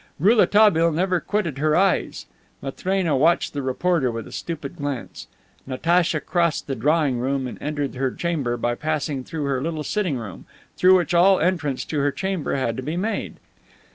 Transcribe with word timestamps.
Rouletabille 0.17 0.91
never 0.91 1.19
quitted 1.19 1.59
her 1.59 1.75
eyes. 1.75 2.25
Matrena 2.59 3.15
watched 3.15 3.53
the 3.53 3.61
reporter 3.61 4.09
with 4.09 4.25
a 4.25 4.31
stupid 4.31 4.77
glance. 4.77 5.27
Natacha 5.67 6.19
crossed 6.19 6.65
the 6.65 6.73
drawing 6.73 7.19
room 7.19 7.45
and 7.45 7.61
entered 7.61 7.93
her 7.93 8.09
chamber 8.09 8.57
by 8.57 8.73
passing 8.73 9.23
through 9.23 9.43
her 9.43 9.61
little 9.61 9.83
sitting 9.83 10.17
room, 10.17 10.47
through 10.75 10.97
which 10.97 11.13
all 11.13 11.39
entrance 11.39 11.85
to 11.85 11.99
her 11.99 12.11
chamber 12.11 12.55
had 12.55 12.77
to 12.77 12.81
be 12.81 12.97
made. 12.97 13.35